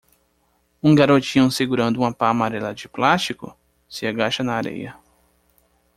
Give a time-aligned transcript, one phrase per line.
[0.81, 3.55] Um garotinho segurando uma pá amarela de plástico??
[3.87, 4.95] se agacha na areia.